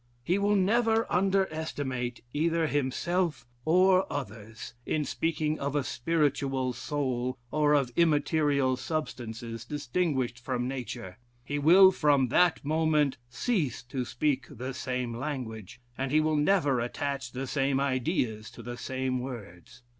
[0.23, 7.75] He will never understand either himself or others, in speaking of a spiritual soul, or
[7.75, 14.73] of immaterial substances distinguished from nature; he will, from that moment, cease to speak the
[14.73, 19.83] same language, and he will never attach the same ideas to the same words.